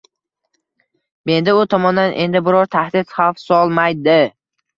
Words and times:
Menga 1.31 1.55
u 1.59 1.65
tomondan 1.73 2.15
endi 2.25 2.41
biror 2.49 2.71
tahdid 2.77 3.13
xavf 3.19 3.45
solmaydi. 3.45 4.19